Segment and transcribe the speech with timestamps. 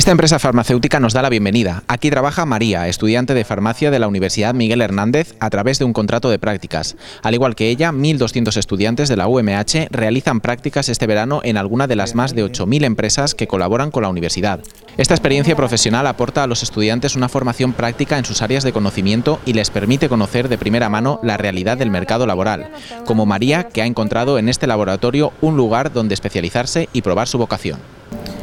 [0.00, 1.82] Esta empresa farmacéutica nos da la bienvenida.
[1.86, 5.92] Aquí trabaja María, estudiante de farmacia de la Universidad Miguel Hernández, a través de un
[5.92, 6.96] contrato de prácticas.
[7.22, 11.86] Al igual que ella, 1.200 estudiantes de la UMH realizan prácticas este verano en alguna
[11.86, 14.60] de las más de 8.000 empresas que colaboran con la universidad.
[14.96, 19.38] Esta experiencia profesional aporta a los estudiantes una formación práctica en sus áreas de conocimiento
[19.44, 22.70] y les permite conocer de primera mano la realidad del mercado laboral,
[23.04, 27.36] como María, que ha encontrado en este laboratorio un lugar donde especializarse y probar su
[27.36, 27.99] vocación.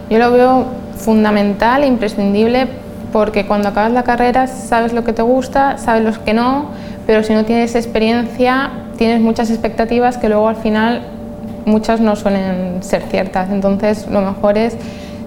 [0.09, 0.65] Yo lo veo
[0.97, 2.67] fundamental e imprescindible
[3.11, 6.71] porque cuando acabas la carrera sabes lo que te gusta, sabes lo que no,
[7.05, 11.01] pero si no tienes experiencia tienes muchas expectativas que luego al final
[11.65, 13.49] muchas no suelen ser ciertas.
[13.49, 14.75] Entonces lo mejor es,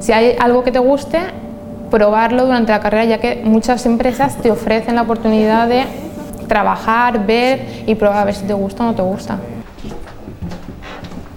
[0.01, 1.19] si hay algo que te guste,
[1.91, 5.84] probarlo durante la carrera ya que muchas empresas te ofrecen la oportunidad de
[6.48, 9.39] trabajar, ver y probar a ver si te gusta o no te gusta.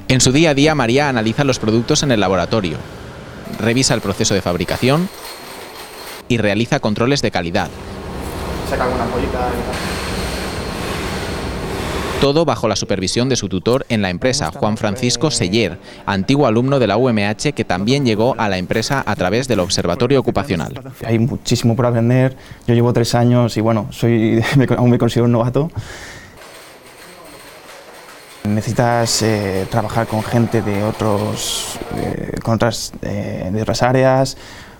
[0.07, 2.77] En su día a día, María analiza los productos en el laboratorio,
[3.63, 5.09] revisa el proceso de fabricación
[6.27, 7.69] y realiza controles de calidad.
[12.21, 16.79] Todo bajo la supervisión de su tutor en la empresa, Juan Francisco Seller, antiguo alumno
[16.79, 20.73] de la UMH que también llegó a la empresa a través del Observatorio Ocupacional.
[21.05, 24.41] Hay muchísimo por aprender, yo llevo tres años y bueno, soy,
[24.77, 25.69] aún me considero un novato.
[28.47, 34.35] Necesitas eh, trabajar con gente de, otros, eh, con otras, eh, de otras áreas,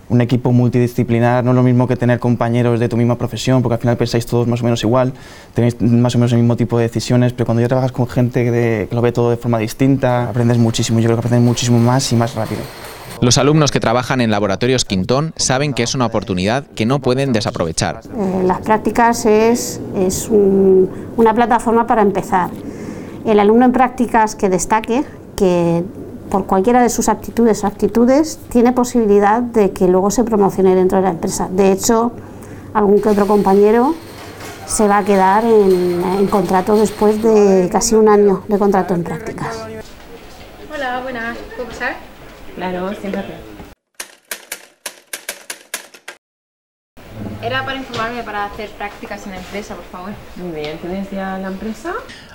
[0.09, 3.75] un equipo multidisciplinar, no es lo mismo que tener compañeros de tu misma profesión, porque
[3.75, 5.13] al final pensáis todos más o menos igual,
[5.53, 8.43] tenéis más o menos el mismo tipo de decisiones, pero cuando ya trabajas con gente
[8.43, 12.11] que lo ve todo de forma distinta, aprendes muchísimo, yo creo que aprendes muchísimo más
[12.11, 12.61] y más rápido.
[13.21, 17.31] Los alumnos que trabajan en laboratorios Quintón saben que es una oportunidad que no pueden
[17.31, 18.01] desaprovechar.
[18.43, 22.49] las prácticas es, es una plataforma para empezar
[23.25, 25.03] el alumno en prácticas que destaque,
[25.35, 25.83] que
[26.29, 30.97] por cualquiera de sus actitudes o actitudes, tiene posibilidad de que luego se promocione dentro
[30.97, 31.47] de la empresa.
[31.51, 32.11] De hecho,
[32.73, 33.93] algún que otro compañero
[34.65, 39.65] se va a quedar en, contrato después de casi un año de contrato en prácticas.
[40.73, 41.37] Hola, buenas.
[41.55, 41.95] ¿Puedo pasar?
[42.55, 43.52] Claro, siéntate.
[47.43, 50.11] Era para informarme para hacer prácticas en la empresa, por favor.
[50.37, 51.93] Muy bien, ¿tienes ya la empresa?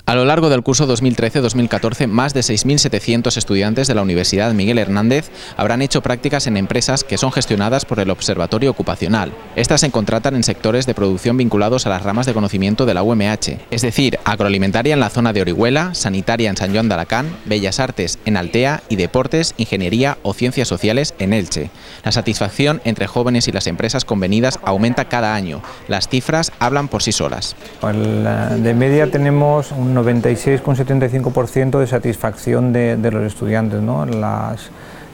[0.09, 5.29] A lo largo del curso 2013-2014, más de 6.700 estudiantes de la Universidad Miguel Hernández
[5.55, 9.31] habrán hecho prácticas en empresas que son gestionadas por el Observatorio Ocupacional.
[9.55, 13.03] Estas se contratan en sectores de producción vinculados a las ramas de conocimiento de la
[13.03, 17.37] UMH, es decir, agroalimentaria en la zona de Orihuela, sanitaria en San Juan de Alacán,
[17.45, 21.69] bellas artes en Altea y deportes, ingeniería o ciencias sociales en Elche.
[22.03, 25.61] La satisfacción entre jóvenes y las empresas convenidas aumenta cada año.
[25.87, 27.55] Las cifras hablan por sí solas.
[27.81, 33.81] De media tenemos un 96,75% de satisfacción de, los estudiantes.
[33.81, 34.05] ¿no?
[34.05, 34.69] Las,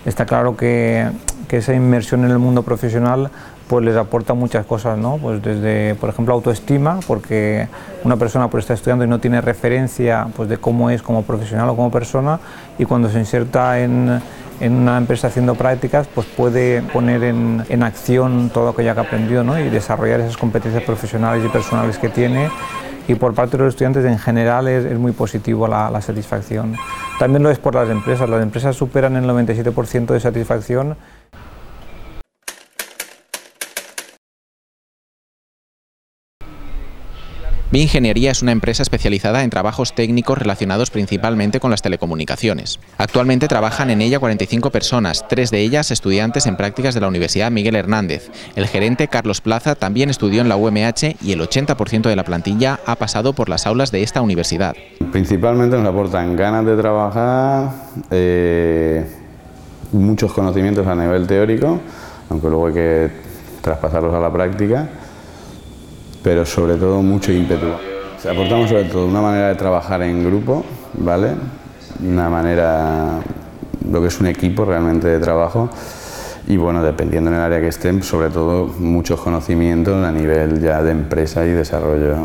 [0.06, 1.10] está claro que,
[1.48, 3.30] que, esa inmersión en el mundo profesional
[3.68, 5.18] pues les aporta muchas cosas, ¿no?
[5.18, 7.68] pues desde, por ejemplo, autoestima, porque
[8.04, 11.70] una persona pues, está estudiando y no tiene referencia pues, de cómo es como profesional
[11.70, 12.40] o como persona,
[12.78, 14.22] y cuando se inserta en,
[14.60, 18.94] en una empresa haciendo prácticas, pues puede poner en, en acción todo lo que ha
[18.94, 19.60] aprendido ¿no?
[19.60, 22.50] y desarrollar esas competencias profesionales y personales que tiene
[23.08, 26.76] y por parte de los estudiantes en general es, es muy positivo la, la, satisfacción.
[27.20, 30.98] También lo es por las empresas, las empresas superan el 97% de satisfacción
[37.72, 42.80] Ingeniería es una empresa especializada en trabajos técnicos relacionados principalmente con las telecomunicaciones.
[42.98, 47.52] Actualmente trabajan en ella 45 personas, tres de ellas estudiantes en prácticas de la Universidad
[47.52, 48.30] Miguel Hernández.
[48.56, 52.80] El gerente Carlos Plaza también estudió en la UMH y el 80% de la plantilla
[52.86, 54.76] ha pasado por las aulas de esta universidad.
[55.12, 57.72] Principalmente nos aportan ganas de trabajar,
[58.12, 59.06] eh,
[59.92, 61.80] muchos conocimientos a nivel teórico,
[62.30, 63.10] aunque luego hay que
[63.62, 64.88] traspasarlos a la práctica
[66.26, 67.68] pero sobre todo mucho ímpetu.
[68.28, 71.36] aportamos sobre todo una manera de trabajar en grupo, ¿vale?
[72.04, 73.20] Una manera,
[73.88, 75.70] lo que es un equipo realmente de trabajo
[76.48, 80.82] y bueno, dependiendo en el área que estén, sobre todo muchos conocimientos a nivel ya
[80.82, 82.16] de empresa y desarrollo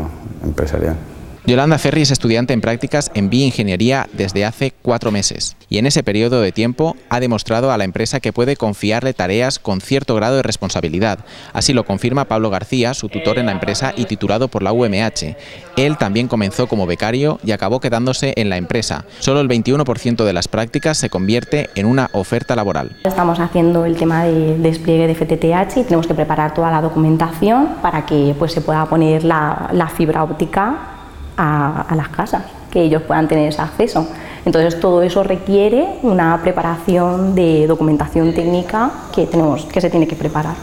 [0.43, 0.95] empresarial.
[1.43, 6.03] Yolanda Ferri es estudiante en prácticas en bioingeniería desde hace cuatro meses y en ese
[6.03, 10.35] periodo de tiempo ha demostrado a la empresa que puede confiarle tareas con cierto grado
[10.35, 11.19] de responsabilidad.
[11.53, 15.35] Así lo confirma Pablo García, su tutor en la empresa y titulado por la UMH.
[15.77, 19.05] Él también comenzó como becario y acabó quedándose en la empresa.
[19.17, 22.97] Solo el 21% de las prácticas se convierte en una oferta laboral.
[23.03, 27.77] Estamos haciendo el tema de despliegue de FTTH y tenemos que preparar toda la documentación
[27.81, 30.99] para que pues, se pueda poner la, la fibra óptica
[31.37, 34.07] a, las casas, que ellos puedan tener ese acceso.
[34.45, 40.15] Entonces todo eso requiere una preparación de documentación técnica que, tenemos, que se tiene que
[40.15, 40.55] preparar.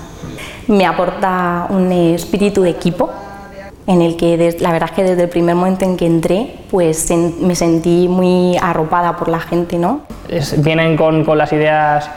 [0.66, 3.10] Me aporta un espíritu de equipo
[3.86, 7.10] en el que la verdad es que desde el primer momento en que entré pues
[7.40, 9.78] me sentí muy arropada por la gente.
[9.78, 10.02] ¿no?
[10.58, 12.10] vienen con, con las ideas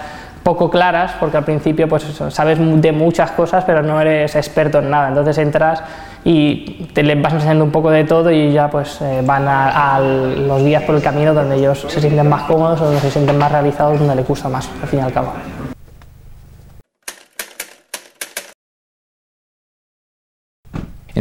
[0.43, 4.89] poco claras, porque al principio pues sabes de muchas cosas, pero no eres experto en
[4.89, 5.09] nada.
[5.09, 5.83] Entonces entras
[6.23, 9.99] y te les vas enseñando un poco de todo y ya pues eh, van a,
[9.99, 13.37] los días por el camino donde ellos se sienten más cómodos o donde se sienten
[13.37, 15.33] más realizados, donde les gusta más, al fin y al cabo.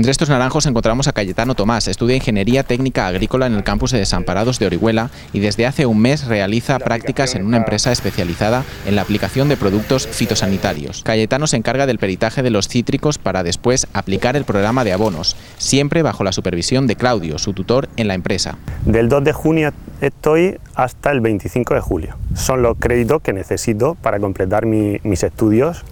[0.01, 3.99] Entre estos naranjos encontramos a Cayetano Tomás, estudia Ingeniería Técnica Agrícola en el campus de
[3.99, 8.97] Desamparados de Orihuela y desde hace un mes realiza prácticas en una empresa especializada en
[8.97, 11.03] la aplicación de productos fitosanitarios.
[11.03, 15.37] Cayetano se encarga del peritaje de los cítricos para después aplicar el programa de abonos,
[15.59, 18.57] siempre bajo la supervisión de Claudio, su tutor en la empresa.
[18.87, 19.71] Del 2 de junio
[20.01, 22.17] estoy hasta el 25 de julio.
[22.35, 25.85] Son los créditos que necesito para completar mis estudios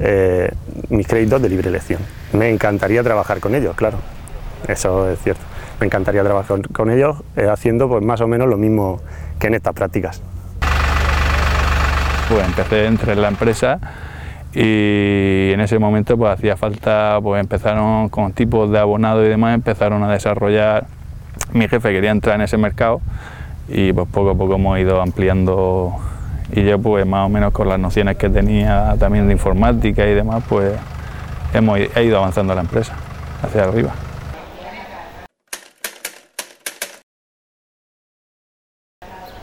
[0.00, 0.50] eh,
[0.90, 2.00] mis créditos de libre elección.
[2.32, 3.98] Me encantaría trabajar con ellos, claro,
[4.66, 5.42] eso es cierto.
[5.80, 9.00] Me encantaría trabajar con ellos eh, haciendo pues, más o menos lo mismo
[9.38, 10.22] que en estas prácticas.
[12.28, 13.78] Pues empecé entre la empresa
[14.52, 19.54] y en ese momento pues hacía falta, pues empezaron con tipos de abonado y demás,
[19.54, 20.86] empezaron a desarrollar,
[21.52, 23.00] mi jefe quería entrar en ese mercado
[23.68, 25.94] y pues poco a poco hemos ido ampliando
[26.52, 30.14] y yo pues más o menos con las nociones que tenía también de informática y
[30.14, 30.72] demás pues
[31.52, 32.94] hemos ido avanzando la empresa
[33.42, 33.92] hacia arriba.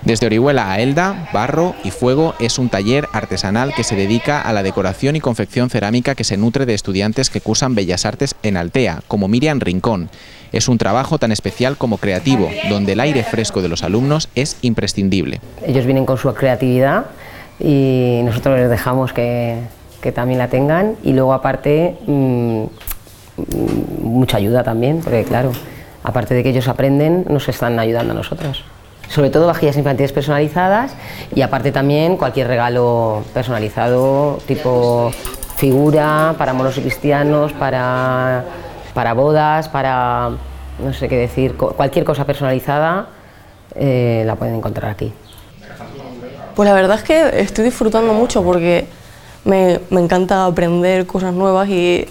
[0.06, 4.54] Desde Orihuela a Elda, Barro y Fuego es un taller artesanal que se dedica a
[4.54, 8.56] la decoración y confección cerámica que se nutre de estudiantes que cursan Bellas Artes en
[8.56, 10.10] Altea, como Miriam Rincón.
[10.52, 14.58] Es un trabajo tan especial como creativo, donde el aire fresco de los alumnos es
[14.62, 15.42] imprescindible.
[15.66, 17.06] Ellos vienen con su creatividad
[17.60, 19.64] y nosotros les dejamos que,
[20.14, 22.64] también la tengan y luego aparte mm,
[24.04, 25.52] mucha ayuda también, porque claro,
[26.04, 28.64] aparte de que ellos aprenden, nos están ayudando a nosotros
[29.10, 30.96] sobre todo vajillas infantiles personalizadas
[31.34, 35.12] y aparte también cualquier regalo personalizado tipo
[35.56, 38.44] figura para monos y cristianos, para,
[38.94, 40.32] para bodas, para
[40.80, 43.08] no sé qué decir, cualquier cosa personalizada
[43.76, 45.14] eh, la pueden encontrar aquí.
[46.56, 48.88] Pues la verdad es que estoy disfrutando mucho porque
[49.44, 52.06] me, me encanta aprender cosas nuevas y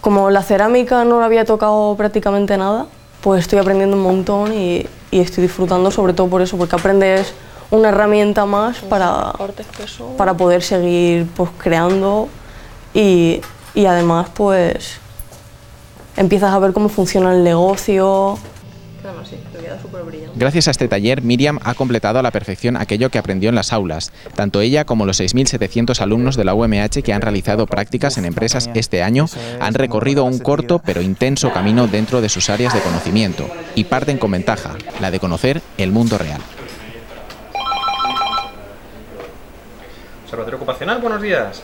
[0.00, 2.86] como la cerámica no la había tocado prácticamente nada,
[3.20, 4.86] pues estoy aprendiendo un montón y,
[5.18, 7.34] estoy disfrutando sobre todo por eso, porque aprendes
[7.70, 9.32] una herramienta más para,
[10.16, 12.28] para poder seguir pues, creando
[12.94, 13.40] y,
[13.74, 14.98] y además pues
[16.16, 18.38] empiezas a ver cómo funciona el negocio,
[20.36, 23.72] Gracias a este taller, Miriam ha completado a la perfección aquello que aprendió en las
[23.72, 24.12] aulas.
[24.34, 28.70] Tanto ella como los 6.700 alumnos de la UMH que han realizado prácticas en empresas
[28.74, 29.26] este año
[29.60, 34.18] han recorrido un corto pero intenso camino dentro de sus áreas de conocimiento y parten
[34.18, 36.40] con ventaja, la de conocer el mundo real.
[40.24, 41.62] Observatorio Ocupacional, buenos días.